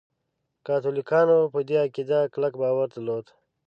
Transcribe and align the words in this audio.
کاتولیکانو 0.65 1.37
په 1.53 1.59
دې 1.67 1.75
عقیده 1.85 2.19
کلک 2.33 2.53
باور 2.61 2.87
درلود. 2.93 3.25